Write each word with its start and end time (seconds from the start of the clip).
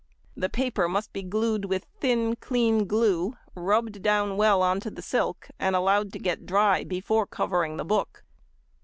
The 0.35 0.49
paper 0.49 0.89
must 0.89 1.13
be 1.13 1.21
glued 1.21 1.65
with 1.65 1.85
thin 1.99 2.35
clean 2.35 2.87
glue, 2.87 3.37
rubbed 3.53 4.01
down 4.01 4.35
well 4.35 4.63
on 4.63 4.79
to 4.79 4.89
the 4.89 5.03
silk, 5.03 5.47
and 5.59 5.75
allowed 5.75 6.11
to 6.13 6.17
get 6.19 6.47
dry, 6.47 6.83
before 6.83 7.27
covering 7.27 7.77
the 7.77 7.85
book. 7.85 8.23